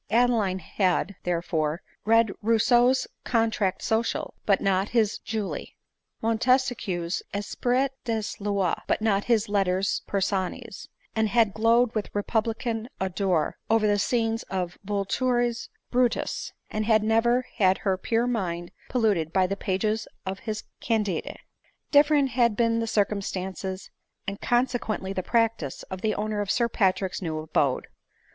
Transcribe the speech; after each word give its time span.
Adeline 0.09 0.57
had, 0.57 1.15
therefore, 1.25 1.83
read 2.05 2.31
Rous 2.41 2.65
seau's 2.69 3.05
Contrat 3.23 3.83
Social, 3.83 4.33
but 4.47 4.59
not 4.59 4.89
his 4.89 5.19
Julie; 5.19 5.77
Montesquieu's 6.23 7.21
Esprit 7.35 7.89
des 8.03 8.23
Loix, 8.39 8.81
but 8.87 9.03
not 9.03 9.25
his 9.25 9.47
Letters 9.47 10.01
Persannes; 10.07 10.87
and 11.15 11.29
had 11.29 11.53
'glowed 11.53 11.93
with 11.93 12.09
republican 12.15 12.89
ardor 12.99 13.59
over 13.69 13.85
the 13.85 13.99
scenes 13.99 14.41
of 14.49 14.79
Voltaire's 14.83 15.69
Brutus, 15.91 16.51
but 16.71 16.81
had 16.85 17.03
never 17.03 17.45
had 17.57 17.77
her 17.85 17.95
pure 17.95 18.25
mind 18.25 18.71
pol 18.89 19.03
luted 19.03 19.31
by 19.31 19.45
the 19.45 19.55
pages 19.55 20.07
of 20.25 20.39
his 20.39 20.63
Candide. 20.79 21.37
Different 21.91 22.31
Jiad 22.31 22.55
been 22.55 22.79
the 22.79 22.87
circumstances 22.87 23.91
and 24.25 24.41
consequent 24.41 25.03
<_ 25.03 25.05
66 25.05 25.05
ADELINE 25.05 25.09
MOWBRAY. 25.09 25.09
ly 25.09 25.13
the 25.13 25.29
practice, 25.29 25.83
of 25.91 26.01
the 26.01 26.15
owner 26.15 26.41
of 26.41 26.49
Sir 26.49 26.67
Patrick's 26.67 27.21
new 27.21 27.37
abode. 27.37 27.85